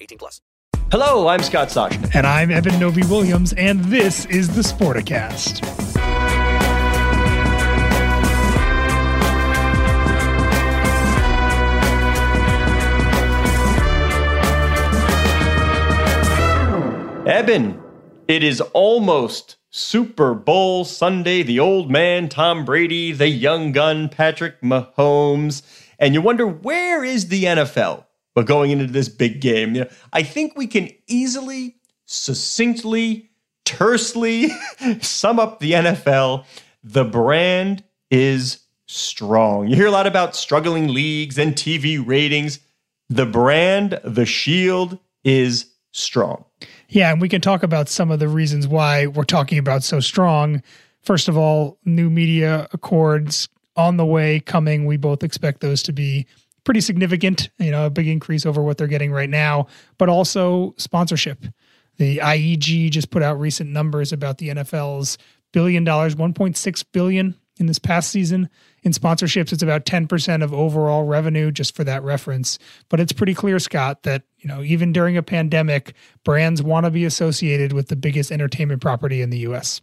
[0.00, 0.40] 18 plus.
[0.90, 2.14] Hello, I'm Scott Soshnick.
[2.14, 5.62] And I'm Eben Novy Williams, and this is the Sporticast.
[17.28, 17.78] Eben,
[18.26, 21.42] it is almost Super Bowl Sunday.
[21.42, 25.62] The old man, Tom Brady, the young gun, Patrick Mahomes.
[25.98, 28.06] And you wonder, where is the NFL?
[28.38, 31.74] But going into this big game, you know, I think we can easily,
[32.06, 33.30] succinctly,
[33.64, 34.50] tersely
[35.00, 36.44] sum up the NFL.
[36.84, 39.66] The brand is strong.
[39.66, 42.60] You hear a lot about struggling leagues and TV ratings.
[43.08, 46.44] The brand, the shield is strong.
[46.90, 49.98] Yeah, and we can talk about some of the reasons why we're talking about so
[49.98, 50.62] strong.
[51.02, 54.86] First of all, new media accords on the way coming.
[54.86, 56.28] We both expect those to be
[56.68, 59.66] pretty significant, you know, a big increase over what they're getting right now,
[59.96, 61.46] but also sponsorship.
[61.96, 65.16] The IEG just put out recent numbers about the NFL's
[65.50, 68.50] billion dollars, 1.6 billion in this past season.
[68.82, 72.58] In sponsorships, it's about 10% of overall revenue, just for that reference.
[72.90, 76.90] But it's pretty clear, Scott, that you know, even during a pandemic, brands want to
[76.90, 79.80] be associated with the biggest entertainment property in the US.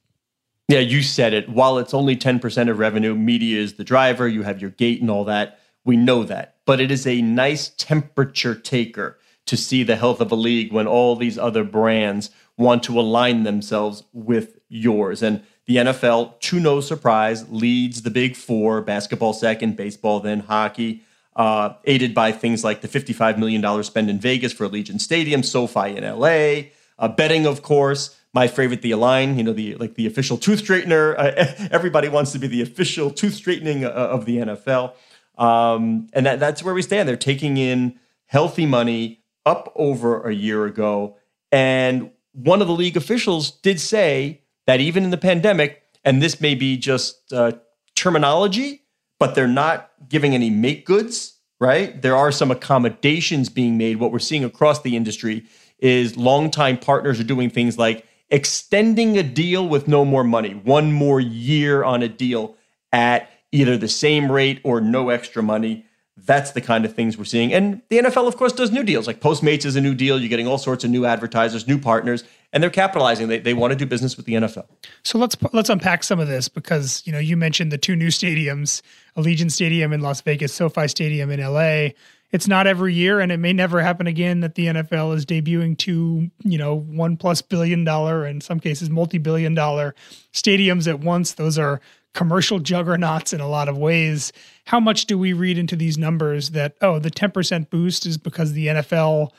[0.68, 1.50] Yeah, you said it.
[1.50, 4.28] While it's only 10% of revenue, media is the driver.
[4.28, 5.60] You have your gate and all that.
[5.84, 6.55] We know that.
[6.66, 10.88] But it is a nice temperature taker to see the health of a league when
[10.88, 15.22] all these other brands want to align themselves with yours.
[15.22, 21.04] And the NFL, to no surprise, leads the big four basketball second, baseball, then hockey,
[21.36, 25.98] uh, aided by things like the $55 million spend in Vegas for Allegiant Stadium, SoFi
[25.98, 28.18] in LA, uh, betting, of course.
[28.34, 31.16] My favorite, the Align, you know, the like the official tooth straightener.
[31.18, 34.94] Uh, everybody wants to be the official tooth straightening uh, of the NFL,
[35.38, 37.08] um, and that, that's where we stand.
[37.08, 41.18] They're taking in healthy money up over a year ago,
[41.52, 46.42] and one of the league officials did say that even in the pandemic, and this
[46.42, 47.54] may be just uh,
[47.96, 48.84] terminology,
[49.20, 52.02] but they're not giving any make goods, right?
[52.02, 53.98] There are some accommodations being made.
[53.98, 55.46] What we're seeing across the industry
[55.80, 60.92] is longtime partners are doing things like extending a deal with no more money, one
[60.92, 62.56] more year on a deal
[62.92, 65.86] at either the same rate or no extra money.
[66.18, 67.54] That's the kind of things we're seeing.
[67.54, 69.06] And the NFL, of course, does new deals.
[69.06, 70.18] Like Postmates is a new deal.
[70.20, 72.24] You're getting all sorts of new advertisers, new partners
[72.56, 73.28] and they're capitalizing.
[73.28, 74.66] They, they want to do business with the NFL.
[75.04, 78.08] So let's let's unpack some of this because you know you mentioned the two new
[78.08, 78.82] stadiums,
[79.18, 81.90] Allegiant Stadium in Las Vegas, SoFi Stadium in LA.
[82.32, 85.78] It's not every year, and it may never happen again that the NFL is debuting
[85.78, 89.94] two, you know, one plus billion dollar, in some cases multi billion dollar
[90.34, 91.34] stadiums at once.
[91.34, 91.82] Those are
[92.16, 94.34] commercial juggernauts in a lot of ways.
[94.66, 98.18] How much do we read into these numbers that oh, the ten percent boost is
[98.18, 99.30] because the NFL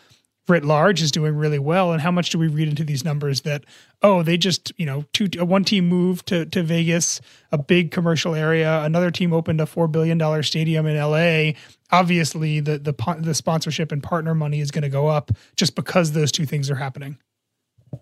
[0.46, 1.92] writ large is doing really well?
[1.92, 3.64] And how much do we read into these numbers that
[4.02, 7.20] oh they just you know two one team moved to, to vegas
[7.50, 11.52] a big commercial area another team opened a $4 billion stadium in la
[11.90, 16.12] obviously the the, the sponsorship and partner money is going to go up just because
[16.12, 17.18] those two things are happening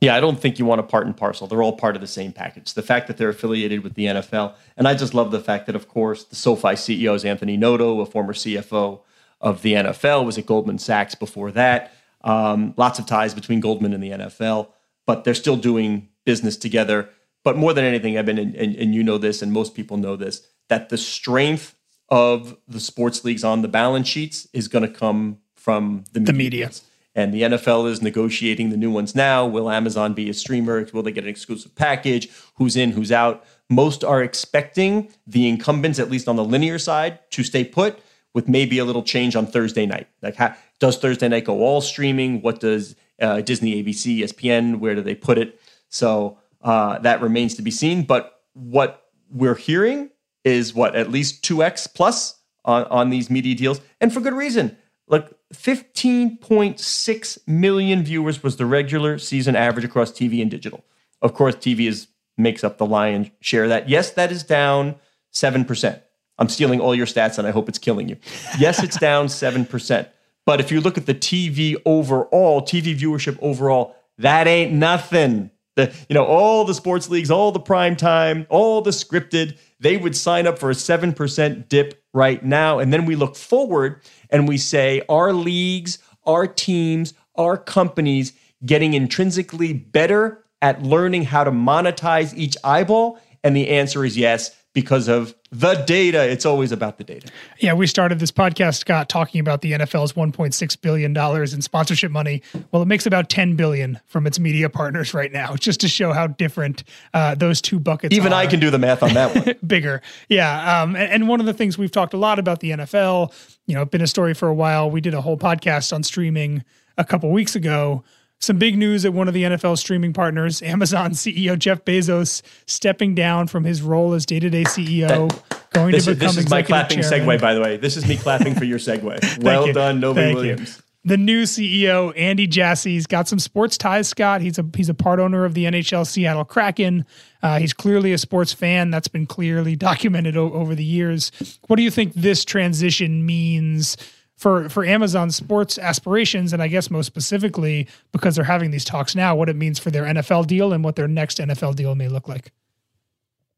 [0.01, 1.47] yeah, I don't think you want a part and parcel.
[1.47, 2.75] They're all part of the same package.
[2.75, 5.77] The fact that they're affiliated with the NFL, and I just love the fact that,
[5.77, 9.01] of course, the SoFi CEO is Anthony Noto, a former CFO
[9.41, 11.93] of the NFL, was at Goldman Sachs before that.
[12.23, 14.69] Um, lots of ties between Goldman and the NFL,
[15.07, 17.11] but they're still doing business together.
[17.43, 20.17] But more than anything, Eben, and, and, and you know this, and most people know
[20.17, 21.77] this, that the strength
[22.09, 26.33] of the sports leagues on the balance sheets is going to come from the, the
[26.33, 26.71] media.
[27.15, 29.47] And the NFL is negotiating the new ones now.
[29.47, 30.87] Will Amazon be a streamer?
[30.93, 32.29] Will they get an exclusive package?
[32.57, 33.45] Who's in, who's out?
[33.71, 38.01] Most are expecting the incumbents, at least on the linear side, to stay put
[38.35, 40.09] with maybe a little change on Thursday night.
[40.23, 40.37] Like,
[40.81, 42.43] Does Thursday night go all streaming?
[42.43, 45.61] What does uh, Disney, ABC, ESPN, where do they put it?
[45.89, 48.03] So uh, that remains to be seen.
[48.03, 50.11] But what we're hearing
[50.43, 54.77] is what at least 2x plus on, on these media deals, and for good reason.
[55.07, 60.85] Look, 15.6 million viewers was the regular season average across TV and digital.
[61.21, 63.89] Of course, TV is makes up the lion's share of that.
[63.89, 64.97] Yes, that is down
[65.33, 66.01] 7%.
[66.39, 68.17] I'm stealing all your stats and I hope it's killing you.
[68.59, 70.09] Yes, it's down 7%.
[70.47, 75.51] But if you look at the TV overall, TV viewership overall, that ain't nothing.
[75.77, 79.97] The, you know, all the sports leagues, all the prime time, all the scripted, they
[79.97, 82.79] would sign up for a 7% dip right now.
[82.79, 84.01] And then we look forward
[84.31, 88.33] and we say, our leagues, our teams, our companies
[88.65, 93.19] getting intrinsically better at learning how to monetize each eyeball?
[93.43, 96.29] And the answer is yes because of the data.
[96.29, 97.29] It's always about the data.
[97.61, 102.11] Yeah, we started this podcast, Scott, talking about the NFL's 1.6 billion dollars in sponsorship
[102.11, 102.43] money.
[102.73, 106.13] Well, it makes about 10 billion from its media partners right now, just to show
[106.13, 108.15] how different uh, those two buckets.
[108.15, 108.33] Even.
[108.33, 109.55] I can do the math on that one.
[109.67, 110.83] Bigger, yeah.
[110.83, 113.33] Um, and, and one of the things we've talked a lot about the NFL,
[113.67, 114.91] you know, been a story for a while.
[114.91, 116.65] We did a whole podcast on streaming
[116.99, 118.03] a couple weeks ago
[118.45, 123.15] some big news at one of the NFL streaming partners, Amazon CEO Jeff Bezos, stepping
[123.15, 125.31] down from his role as day-to-day CEO,
[125.71, 127.27] going this to is, become this is my clapping chairman.
[127.27, 127.77] segue, by the way.
[127.77, 129.43] This is me clapping for your segue.
[129.43, 129.73] well you.
[129.73, 130.37] done, Novy Thank you.
[130.37, 130.83] Williams.
[131.07, 134.09] The new CEO, Andy Jassy's got some sports ties.
[134.09, 137.05] Scott, he's a he's a part owner of the NHL Seattle Kraken.
[137.43, 138.91] Uh, he's clearly a sports fan.
[138.91, 141.31] That's been clearly documented o- over the years.
[141.67, 143.99] What do you think this transition means
[144.37, 149.15] for for Amazon sports aspirations, and I guess most specifically because they're having these talks
[149.15, 152.09] now, what it means for their NFL deal and what their next NFL deal may
[152.09, 152.53] look like?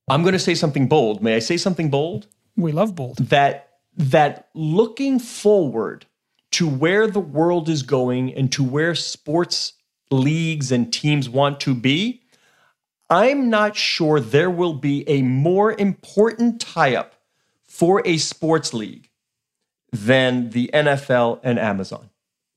[0.08, 1.22] I'm going to say something bold.
[1.22, 2.28] May I say something bold?
[2.56, 3.18] We love bold.
[3.18, 6.06] That that looking forward
[6.52, 9.72] to where the world is going and to where sports
[10.10, 12.22] leagues and teams want to be,
[13.10, 17.14] I'm not sure there will be a more important tie-up
[17.62, 19.10] for a sports league
[20.04, 22.10] than the NFL and Amazon.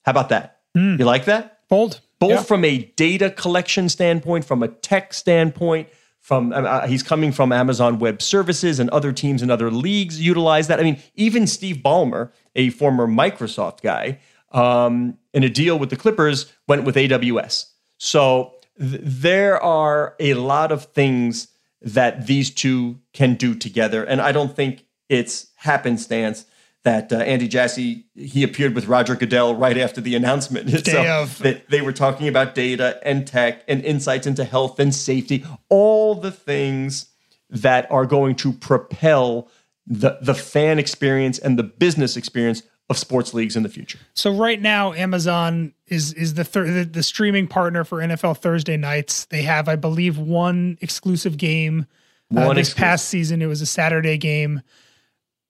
[0.03, 0.59] How about that?
[0.75, 1.59] You like that?
[1.69, 1.99] Bold.
[2.19, 2.41] both Yeah.
[2.43, 5.87] from a data collection standpoint, from a tech standpoint.
[6.21, 10.67] From uh, he's coming from Amazon Web Services and other teams and other leagues utilize
[10.67, 10.79] that.
[10.79, 14.19] I mean, even Steve Ballmer, a former Microsoft guy,
[14.51, 17.65] um, in a deal with the Clippers, went with AWS.
[17.97, 21.47] So th- there are a lot of things
[21.81, 26.45] that these two can do together, and I don't think it's happenstance
[26.83, 30.67] that uh, Andy Jassy he appeared with Roger Goodell right after the announcement.
[30.83, 31.37] Day of.
[31.39, 36.15] they, they were talking about data and tech and insights into health and safety, all
[36.15, 37.07] the things
[37.49, 39.49] that are going to propel
[39.87, 43.99] the, the fan experience and the business experience of sports leagues in the future.
[44.13, 48.77] So right now, Amazon is is the, thir- the the streaming partner for NFL Thursday
[48.77, 49.25] nights.
[49.25, 51.85] They have, I believe, one exclusive game.
[52.31, 52.77] Uh, One this exclusive.
[52.77, 54.61] past season, it was a Saturday game.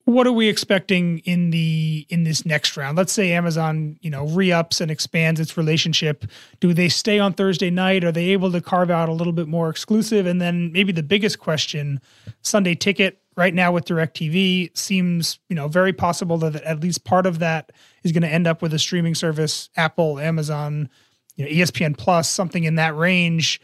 [0.10, 2.98] What are we expecting in the in this next round?
[2.98, 6.26] Let's say Amazon, you know, re-ups and expands its relationship.
[6.60, 8.04] Do they stay on Thursday night?
[8.04, 10.26] Are they able to carve out a little bit more exclusive?
[10.26, 12.02] And then maybe the biggest question,
[12.42, 17.28] Sunday ticket right now with DirecTV seems, you know, very possible that at least part
[17.28, 17.72] of that
[18.04, 20.90] is going to end up with a streaming service, Apple, Amazon,
[21.36, 23.62] you know, ESPN Plus, something in that range.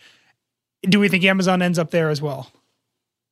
[0.83, 2.51] Do we think Amazon ends up there as well?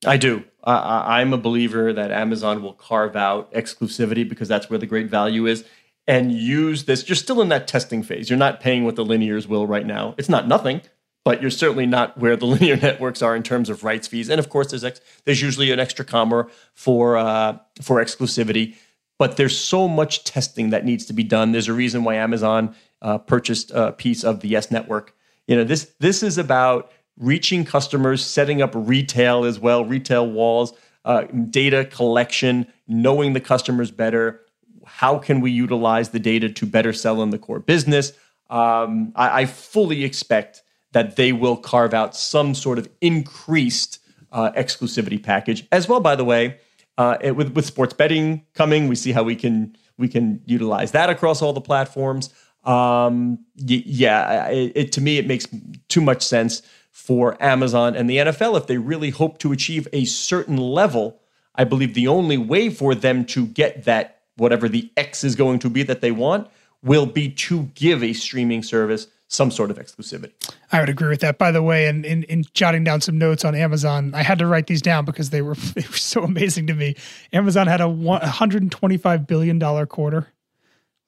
[0.06, 0.44] I do.
[0.64, 5.10] I, I'm a believer that Amazon will carve out exclusivity because that's where the great
[5.10, 5.66] value is
[6.08, 7.08] and use this.
[7.08, 8.30] You're still in that testing phase.
[8.30, 10.16] You're not paying what the linears will right now.
[10.18, 10.82] It's not nothing,
[11.24, 14.30] but you're certainly not where the linear networks are in terms of rights fees.
[14.30, 18.76] And of course, there's ex- there's usually an extra comma for uh, for exclusivity.
[19.20, 21.52] But there's so much testing that needs to be done.
[21.52, 25.16] There's a reason why Amazon uh, purchased a piece of the Yes Network.
[25.48, 30.74] You know, this this is about reaching customers, setting up retail as well, retail walls,
[31.06, 34.42] uh, data collection, knowing the customers better.
[34.86, 38.14] How can we utilize the data to better sell in the core business?
[38.50, 44.00] Um, I, I fully expect that they will carve out some sort of increased
[44.32, 46.00] uh, exclusivity package as well.
[46.00, 46.58] By the way,
[46.98, 50.92] uh, it, with with sports betting coming, we see how we can we can utilize
[50.92, 52.30] that across all the platforms.
[52.64, 55.48] Um, y- yeah, it, it, to me it makes
[55.90, 56.62] too much sense
[56.94, 61.20] for Amazon and the NFL if they really hope to achieve a certain level.
[61.56, 65.60] I believe the only way for them to get that whatever the X is going
[65.60, 66.48] to be that they want
[66.84, 70.32] will be to give a streaming service some sort of exclusivity.
[70.72, 71.40] I would agree with that.
[71.40, 74.46] By the way, and in, in, jotting down some notes on Amazon, I had to
[74.46, 76.96] write these down because they were they were so amazing to me.
[77.34, 80.28] Amazon had a one hundred and twenty five billion dollar quarter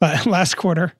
[0.02, 0.94] uh, last quarter.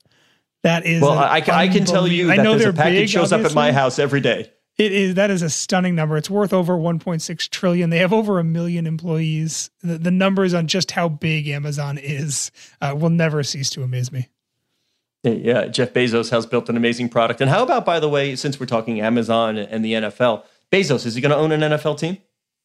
[0.62, 3.32] That is Well, I, I can tell you I know there's a package big, shows
[3.34, 4.52] up at my house every day.
[4.78, 6.18] It is that is a stunning number.
[6.18, 7.90] It's worth over 1.6 trillion.
[7.90, 9.70] They have over a million employees.
[9.82, 12.52] The, the numbers on just how big Amazon is
[12.82, 14.28] uh, will never cease to amaze me.
[15.24, 17.42] Yeah, Jeff Bezos has built an amazing product.
[17.42, 21.16] And how about, by the way, since we're talking Amazon and the NFL, Bezos is
[21.16, 22.18] he going to own an NFL team?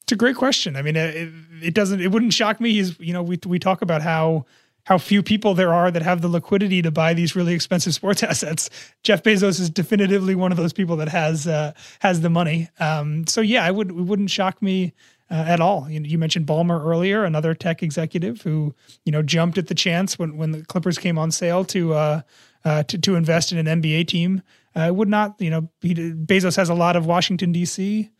[0.02, 0.76] It's a great question.
[0.76, 2.00] I mean, it, it doesn't.
[2.00, 2.72] It wouldn't shock me.
[2.72, 4.46] He's you know we we talk about how
[4.84, 8.22] how few people there are that have the liquidity to buy these really expensive sports
[8.22, 8.70] assets.
[9.02, 12.68] Jeff Bezos is definitively one of those people that has uh, has the money.
[12.78, 14.92] Um, so yeah, I would it wouldn't shock me
[15.30, 15.88] uh, at all.
[15.88, 20.18] You, you mentioned Ballmer earlier, another tech executive who you know jumped at the chance
[20.18, 22.22] when when the Clippers came on sale to uh,
[22.64, 24.42] uh, to to invest in an NBA team.
[24.74, 28.10] Uh, would not you know he, Bezos has a lot of Washington D.C.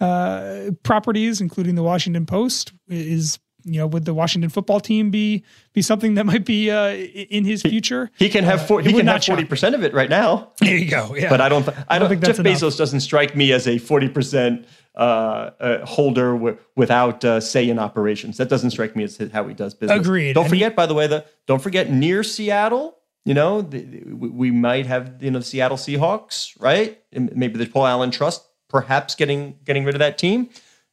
[0.00, 3.38] Uh, properties, including the Washington Post, is
[3.72, 7.44] you know would the Washington football team be be something that might be uh, in
[7.44, 8.10] his future?
[8.18, 10.52] He can have four, he can not have forty percent of it right now.
[10.60, 11.14] There you go.
[11.14, 11.68] Yeah, But I don't.
[11.88, 12.08] I don't.
[12.08, 12.52] think Jeff enough.
[12.60, 17.68] Bezos doesn't strike me as a forty percent uh, uh, holder w- without uh, say
[17.68, 18.36] in operations.
[18.38, 19.98] That doesn't strike me as how he does business.
[20.00, 20.32] Agreed.
[20.32, 22.96] Don't And he- forget, by the way, the don't forget near Seattle.
[23.24, 26.98] You know, the, the- we we might have you know the Seattle Seahawks, right?
[27.12, 30.48] And maybe the Paul Allen Trust, perhaps getting getting rid of that team.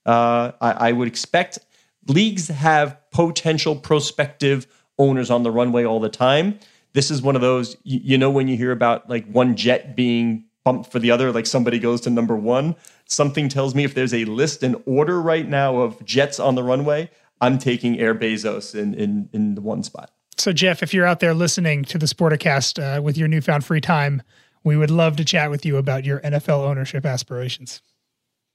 [0.05, 1.57] Uh, I, I would expect
[2.07, 6.59] leagues have potential prospective owners on the runway all the time.
[6.93, 10.45] This is one of those, you, know, when you hear about like one jet being
[10.63, 14.13] bumped for the other, like somebody goes to number one, something tells me if there's
[14.13, 17.09] a list in order right now of jets on the runway,
[17.41, 20.11] I'm taking Air Bezos in, in, in the one spot.
[20.37, 23.81] So, Jeff, if you're out there listening to the Sporticast uh, with your newfound free
[23.81, 24.21] time,
[24.63, 27.81] we would love to chat with you about your NFL ownership aspirations.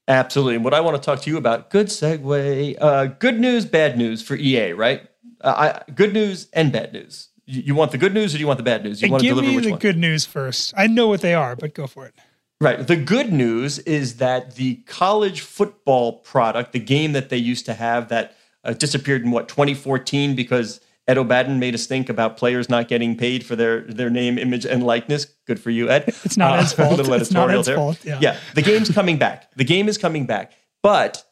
[0.08, 0.56] Absolutely.
[0.56, 3.96] And what I want to talk to you about, good segue, uh, good news, bad
[3.96, 5.08] news for EA, right?
[5.40, 7.28] Uh, I, good news and bad news.
[7.46, 9.00] You, you want the good news or do you want the bad news?
[9.00, 9.78] You want to deliver me the one?
[9.78, 10.74] good news first.
[10.76, 12.14] I know what they are, but go for it.
[12.60, 12.86] Right.
[12.86, 17.74] The good news is that the college football product, the game that they used to
[17.74, 20.80] have that uh, disappeared in what 2014 because
[21.10, 24.64] Ed O'Bannon made us think about players not getting paid for their their name, image,
[24.64, 25.24] and likeness.
[25.44, 26.04] Good for you, Ed.
[26.24, 26.96] It's not uh, Ed's a fault.
[26.98, 27.76] little It's not editorial Ed's there.
[27.76, 28.18] fault, yeah.
[28.20, 28.36] yeah.
[28.54, 29.50] The game's coming back.
[29.56, 30.52] The game is coming back.
[30.84, 31.24] But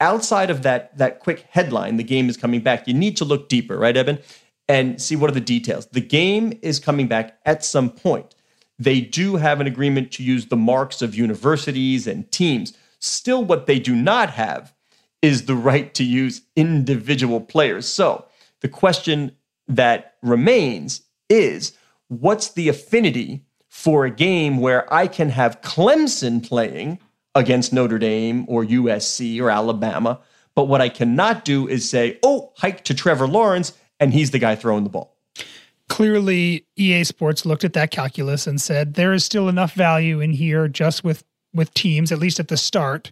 [0.00, 2.88] outside of that that quick headline, the game is coming back.
[2.88, 4.20] You need to look deeper, right, Eben,
[4.68, 5.84] and see what are the details.
[5.88, 8.34] The game is coming back at some point.
[8.78, 12.72] They do have an agreement to use the marks of universities and teams.
[13.00, 14.72] Still, what they do not have
[15.20, 17.84] is the right to use individual players.
[17.84, 18.24] So
[18.60, 19.32] the question
[19.68, 21.72] that remains is
[22.08, 26.98] what's the affinity for a game where I can have Clemson playing
[27.34, 30.20] against Notre Dame or USC or Alabama,
[30.54, 34.38] but what I cannot do is say, oh, hike to Trevor Lawrence, and he's the
[34.40, 35.16] guy throwing the ball.
[35.88, 40.32] Clearly, EA Sports looked at that calculus and said there is still enough value in
[40.32, 43.10] here just with with teams, at least at the start,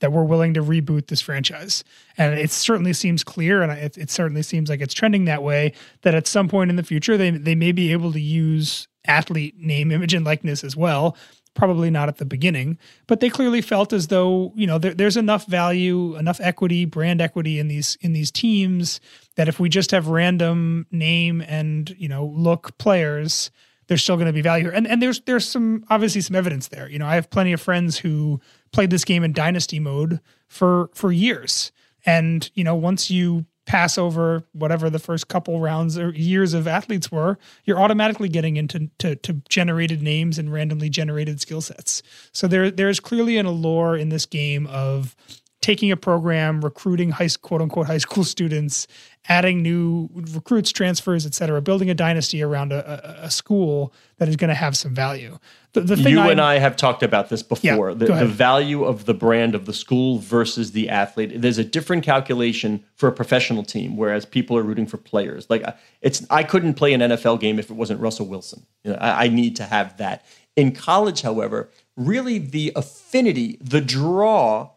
[0.00, 1.84] that we're willing to reboot this franchise.
[2.18, 5.72] And it certainly seems clear, and it, it certainly seems like it's trending that way.
[6.02, 9.58] That at some point in the future, they they may be able to use athlete
[9.58, 11.16] name, image, and likeness as well.
[11.54, 12.78] Probably not at the beginning,
[13.08, 17.20] but they clearly felt as though you know there, there's enough value, enough equity, brand
[17.20, 19.00] equity in these in these teams
[19.36, 23.50] that if we just have random name and you know look players,
[23.88, 24.70] there's still going to be value.
[24.72, 26.88] And and there's there's some obviously some evidence there.
[26.88, 28.40] You know, I have plenty of friends who
[28.72, 31.72] played this game in dynasty mode for for years.
[32.06, 36.66] And you know, once you pass over whatever the first couple rounds or years of
[36.66, 42.02] athletes were, you're automatically getting into to, to generated names and randomly generated skill sets.
[42.32, 45.14] So there there's clearly an allure in this game of
[45.60, 48.86] taking a program, recruiting high quote unquote high school students,
[49.28, 54.28] adding new recruits, transfers, et cetera, building a dynasty around a, a, a school that
[54.28, 55.38] is going to have some value.
[55.72, 58.26] The, the thing you I, and I have talked about this before Yeah, the, the
[58.26, 61.40] value of the brand of the school versus the athlete.
[61.40, 65.48] There's a different calculation for a professional team, whereas people are rooting for players.
[65.48, 65.64] Like
[66.00, 68.66] it's, I couldn't play an NFL game if it wasn't Russell Wilson.
[68.82, 70.24] You know, I, I need to have that.
[70.56, 74.70] In college, however, really the affinity, the draw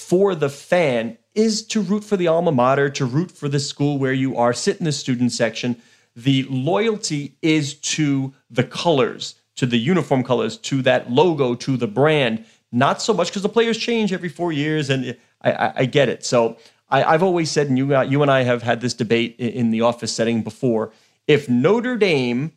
[0.00, 3.98] for the fan is to root for the alma mater, to root for the school
[3.98, 5.76] where you are, sit in the student section.
[6.16, 11.86] The loyalty is to the colors, to the uniform colors, to that logo, to the
[11.86, 12.44] brand.
[12.72, 16.08] Not so much because the players change every four years, and I, I, I get
[16.08, 16.24] it.
[16.24, 16.56] So
[16.88, 19.42] I, I've always said, and you, uh, you and I have had this debate i-
[19.44, 20.92] in the office setting before.
[21.28, 22.52] If Notre Dame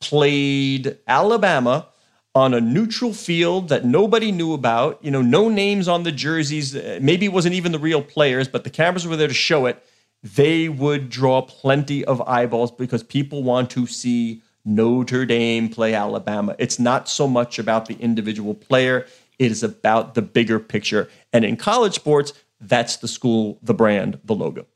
[0.00, 1.88] played Alabama
[2.34, 6.74] on a neutral field that nobody knew about, you know, no names on the jerseys,
[6.74, 9.66] uh, maybe it wasn't even the real players, but the cameras were there to show
[9.66, 9.84] it,
[10.22, 16.54] they would draw plenty of eyeballs because people want to see Notre Dame play Alabama.
[16.58, 19.06] It's not so much about the individual player,
[19.38, 21.08] it is about the bigger picture.
[21.32, 24.66] And in college sports, that's the school, the brand, the logo.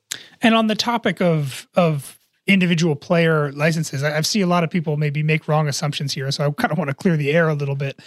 [0.43, 4.71] And on the topic of of individual player licenses, I, I see a lot of
[4.71, 6.31] people maybe make wrong assumptions here.
[6.31, 8.01] So I kind of want to clear the air a little bit.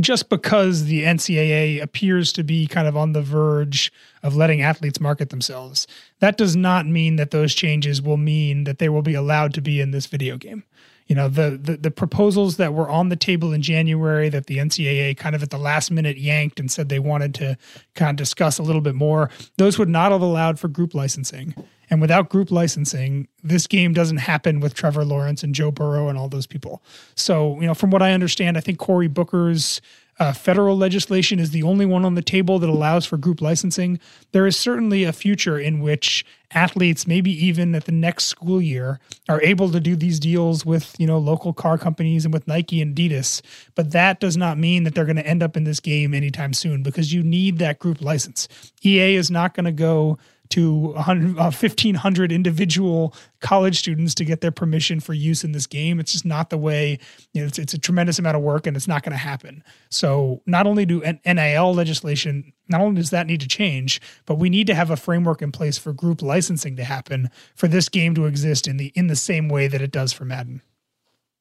[0.00, 5.00] Just because the NCAA appears to be kind of on the verge of letting athletes
[5.00, 5.86] market themselves,
[6.20, 9.60] that does not mean that those changes will mean that they will be allowed to
[9.60, 10.64] be in this video game
[11.12, 14.56] you know the, the, the proposals that were on the table in January that the
[14.56, 17.58] NCAA kind of at the last minute yanked and said they wanted to
[17.94, 19.28] kind of discuss a little bit more.
[19.58, 21.54] Those would not have allowed for group licensing.
[21.92, 26.16] And without group licensing, this game doesn't happen with Trevor Lawrence and Joe Burrow and
[26.16, 26.82] all those people.
[27.16, 29.82] So, you know, from what I understand, I think Cory Booker's
[30.18, 34.00] uh, federal legislation is the only one on the table that allows for group licensing.
[34.30, 38.98] There is certainly a future in which athletes, maybe even at the next school year,
[39.28, 42.80] are able to do these deals with you know local car companies and with Nike
[42.80, 43.42] and Adidas.
[43.74, 46.54] But that does not mean that they're going to end up in this game anytime
[46.54, 48.48] soon because you need that group license.
[48.82, 50.16] EA is not going to go
[50.52, 55.66] to 100, uh, 1,500 individual college students to get their permission for use in this
[55.66, 55.98] game.
[55.98, 56.98] It's just not the way,
[57.32, 59.64] you know, it's, it's a tremendous amount of work and it's not going to happen.
[59.88, 64.50] So not only do NIL legislation, not only does that need to change, but we
[64.50, 68.14] need to have a framework in place for group licensing to happen for this game
[68.14, 70.62] to exist in the in the same way that it does for Madden.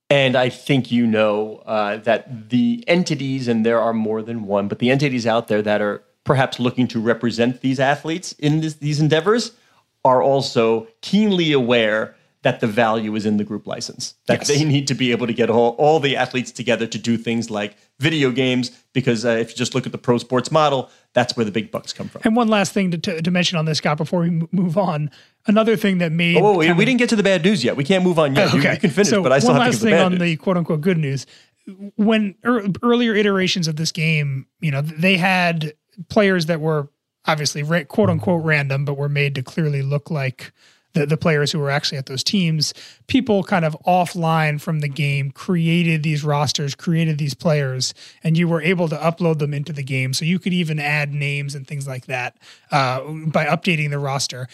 [0.09, 4.67] And I think you know uh, that the entities, and there are more than one,
[4.67, 8.75] but the entities out there that are perhaps looking to represent these athletes in this,
[8.75, 9.51] these endeavors
[10.03, 14.15] are also keenly aware that the value is in the group license.
[14.25, 14.47] That yes.
[14.47, 17.51] they need to be able to get all, all the athletes together to do things
[17.51, 21.37] like video games, because uh, if you just look at the pro sports model, that's
[21.37, 22.21] where the big bucks come from.
[22.25, 25.11] And one last thing to, to, to mention on this, Scott, before we move on.
[25.45, 26.37] Another thing that made.
[26.37, 27.75] Oh, we, we didn't get to the bad news yet.
[27.75, 28.47] We can't move on yet.
[28.53, 28.57] okay.
[28.57, 30.19] You, you can finish, so but I still have to get the bad One last
[30.19, 31.27] thing on the quote unquote good news.
[31.95, 35.73] When er, earlier iterations of this game, you know, they had
[36.09, 36.89] players that were
[37.25, 40.51] obviously quote unquote random, but were made to clearly look like
[40.93, 42.73] the, the players who were actually at those teams.
[43.07, 48.47] People kind of offline from the game created these rosters, created these players, and you
[48.47, 50.13] were able to upload them into the game.
[50.13, 52.37] So you could even add names and things like that
[52.71, 54.47] uh, by updating the roster.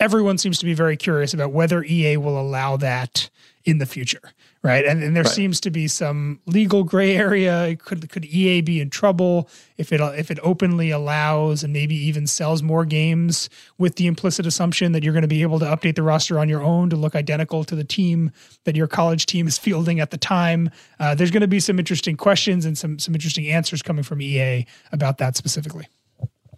[0.00, 3.30] Everyone seems to be very curious about whether EA will allow that
[3.64, 4.84] in the future right?
[4.84, 5.32] And, and there right.
[5.32, 7.76] seems to be some legal gray area.
[7.76, 12.26] Could could EA be in trouble if it if it openly allows and maybe even
[12.26, 15.94] sells more games with the implicit assumption that you're going to be able to update
[15.94, 18.30] the roster on your own to look identical to the team
[18.64, 20.70] that your college team is fielding at the time?
[20.98, 24.20] Uh, there's going to be some interesting questions and some some interesting answers coming from
[24.20, 25.86] EA about that specifically.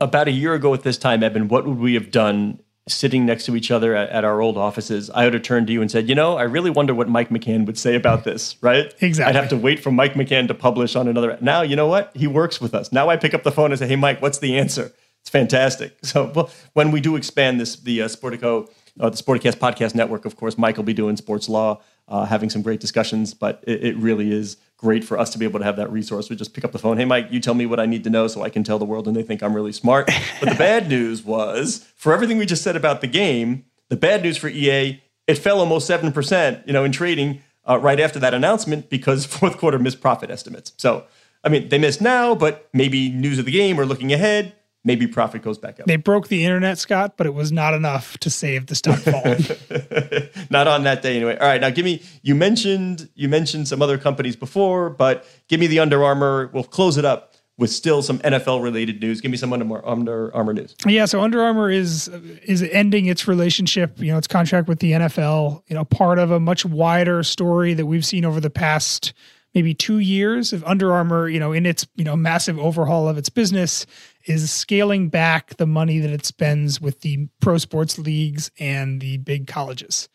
[0.00, 3.46] About a year ago at this time, Eben, what would we have done sitting next
[3.46, 5.90] to each other at, at, our old offices, I would have turned to you and
[5.90, 8.92] said, you know, I really wonder what Mike McCann would say about this, right?
[9.00, 9.30] Exactly.
[9.30, 11.36] I'd have to wait for Mike McCann to publish on another.
[11.40, 12.10] Now, you know what?
[12.14, 12.92] He works with us.
[12.92, 14.92] Now I pick up the phone and say, hey, Mike, what's the answer?
[15.20, 15.96] It's fantastic.
[16.04, 20.24] So well, when we do expand this, the uh, Sportico, uh, the Sporticast Podcast Network,
[20.24, 23.84] of course, Mike will be doing sports law, uh, having some great discussions, but it,
[23.84, 26.30] it really is great for us to be able to have that resource.
[26.30, 26.96] We just pick up the phone.
[26.96, 28.84] Hey, Mike, you tell me what I need to know so I can tell the
[28.84, 30.10] world and they think I'm really smart.
[30.40, 34.22] But the bad news was for everything we just said about the game, the bad
[34.22, 38.34] news for EA, it fell almost 7%, you know, in trading uh, right after that
[38.34, 40.72] announcement because fourth quarter missed profit estimates.
[40.76, 41.04] So,
[41.44, 45.06] I mean, they missed now, but maybe news of the game or looking ahead, maybe
[45.06, 45.86] profit goes back up.
[45.86, 49.22] They broke the internet, Scott, but it was not enough to save the stock fall.
[50.50, 51.36] not on that day anyway.
[51.38, 55.60] All right, now give me you mentioned you mentioned some other companies before, but give
[55.60, 56.50] me the Under Armour.
[56.52, 59.20] We'll close it up with still some NFL related news.
[59.20, 60.74] Give me some Under, Under Armour news.
[60.86, 64.92] Yeah, so Under Armour is is ending its relationship, you know, its contract with the
[64.92, 69.12] NFL, you know, part of a much wider story that we've seen over the past
[69.54, 73.18] maybe 2 years of Under Armour, you know, in its, you know, massive overhaul of
[73.18, 73.86] its business
[74.26, 79.16] is scaling back the money that it spends with the pro sports leagues and the
[79.18, 80.08] big colleges.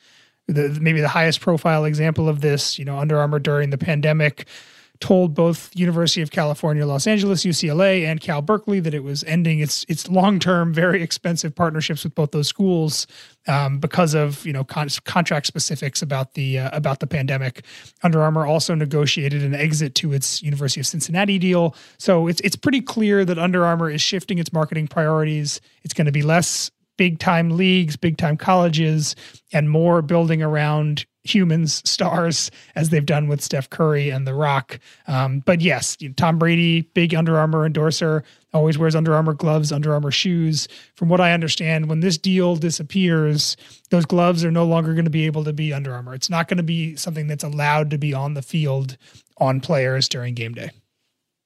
[0.48, 4.48] The, maybe the highest profile example of this, you know, Under Armour during the pandemic
[4.99, 9.60] told both University of California, Los Angeles, UCLA, and Cal Berkeley that it was ending
[9.60, 13.08] its its long term, very expensive partnerships with both those schools
[13.47, 17.65] um, because of you know con- contract specifics about the uh, about the pandemic.
[18.03, 22.55] Under Armour also negotiated an exit to its University of Cincinnati deal, so it's it's
[22.55, 25.62] pretty clear that Under Armour is shifting its marketing priorities.
[25.84, 29.15] It's going to be less big time leagues, big time colleges,
[29.53, 34.79] and more building around humans, stars, as they've done with Steph Curry and The Rock.
[35.08, 39.93] Um, but yes, Tom Brady, big Under Armour endorser, always wears Under Armour gloves, Under
[39.93, 40.67] Armour shoes.
[40.95, 43.58] From what I understand, when this deal disappears,
[43.89, 46.13] those gloves are no longer going to be able to be Under Armour.
[46.13, 48.97] It's not going to be something that's allowed to be on the field
[49.38, 50.69] on players during game day.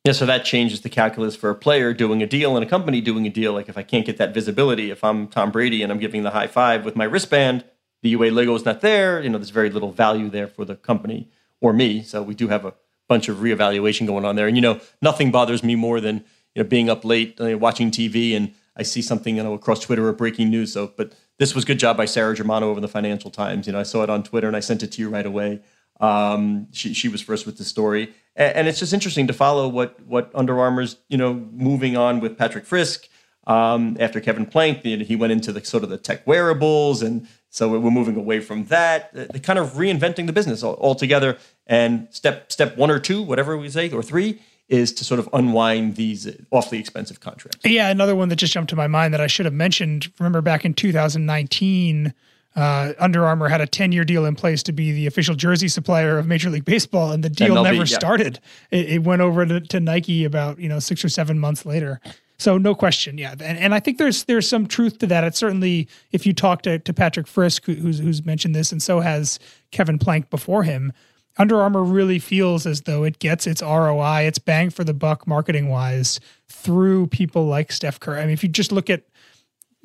[0.05, 3.01] Yeah, so that changes the calculus for a player doing a deal and a company
[3.01, 3.51] doing a deal.
[3.53, 6.31] Like if I can't get that visibility, if I'm Tom Brady and I'm giving the
[6.31, 7.65] high five with my wristband,
[8.01, 9.21] the UA logo is not there.
[9.21, 12.01] You know, there's very little value there for the company or me.
[12.01, 12.73] So we do have a
[13.09, 14.47] bunch of reevaluation going on there.
[14.47, 16.23] And you know, nothing bothers me more than
[16.55, 19.81] you know being up late uh, watching TV and I see something you know across
[19.81, 20.71] Twitter or breaking news.
[20.71, 23.67] So, but this was good job by Sara Germano over the Financial Times.
[23.67, 25.59] You know, I saw it on Twitter and I sent it to you right away.
[25.99, 29.67] Um, she she was first with the story, and, and, it's just interesting to follow
[29.67, 33.07] what what Under Armour's you know moving on with Patrick Frisk.
[33.47, 37.67] Um, after Kevin Plank, he went into the sort of the tech wearables, and so
[37.79, 39.11] we're moving away from that.
[39.13, 41.37] They're kind of reinventing the business altogether.
[41.65, 45.27] And step step one or two, whatever we say, or three, is to sort of
[45.33, 47.65] unwind these awfully expensive contracts.
[47.65, 50.11] Yeah, another one that just jumped to my mind that I should have mentioned.
[50.19, 52.13] Remember back in 2019
[52.55, 55.67] uh, Under Armour had a 10 year deal in place to be the official jersey
[55.67, 57.85] supplier of Major League Baseball, and the deal MLB, never yeah.
[57.85, 58.39] started.
[58.71, 62.01] It, it, went over to, to, Nike about you know six or seven months later.
[62.37, 65.23] So no question, yeah, and, and I think there's there's some truth to that.
[65.23, 68.81] It's certainly if you talk to, to Patrick Frisk, who, who's who's mentioned this, and
[68.81, 69.39] so has
[69.71, 70.91] Kevin Plank before him.
[71.37, 75.25] Under Armour really feels as though it gets its ROI, its bang for the buck
[75.25, 78.19] marketing wise through people like Steph Curry.
[78.19, 79.03] I mean, if you just look at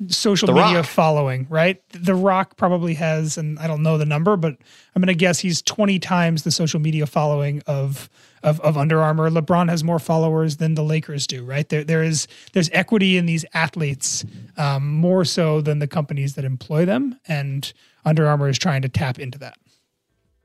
[0.07, 0.85] social the media Rock.
[0.85, 1.81] following, right?
[1.91, 4.57] The Rock probably has, and I don't know the number, but
[4.95, 8.09] I'm going to guess he's 20 times the social media following of,
[8.43, 9.29] of of Under Armour.
[9.29, 11.67] LeBron has more followers than the Lakers do, right?
[11.69, 14.25] There there is there's equity in these athletes
[14.57, 17.71] um, more so than the companies that employ them, and
[18.03, 19.57] Under Armour is trying to tap into that.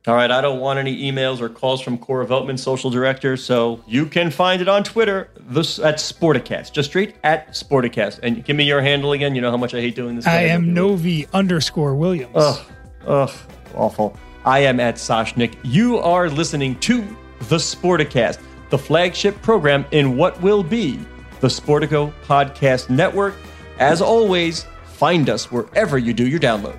[0.06, 3.84] All right, I don't want any emails or calls from Cora Veltman, social director, so
[3.86, 8.20] you can find it on Twitter this at Sporticast, just straight at Sporticast.
[8.22, 9.34] And give me your handle again.
[9.34, 10.26] You know how much I hate doing this.
[10.26, 12.32] I am Novy underscore Williams.
[12.34, 12.66] Ugh,
[13.06, 13.32] ugh,
[13.74, 14.16] awful.
[14.46, 15.58] I am at Soshnick.
[15.64, 17.02] You are listening to
[17.50, 20.98] the Sporticast, the flagship program in what will be
[21.40, 23.34] the Sportico Podcast Network.
[23.78, 26.78] As always, find us wherever you do your download.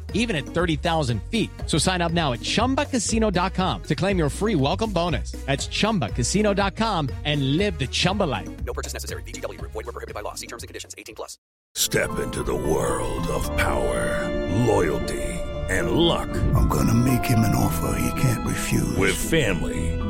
[0.13, 1.49] even at 30,000 feet.
[1.65, 5.33] So sign up now at chumbacasino.com to claim your free welcome bonus.
[5.45, 8.49] That's chumbacasino.com and live the Chumba life.
[8.65, 9.23] No purchase necessary.
[9.23, 10.35] VGW, void, were prohibited by law.
[10.35, 11.37] See terms and conditions 18 plus.
[11.75, 14.27] Step into the world of power,
[14.65, 15.23] loyalty,
[15.69, 16.29] and luck.
[16.53, 18.97] I'm going to make him an offer he can't refuse.
[18.97, 19.97] With family,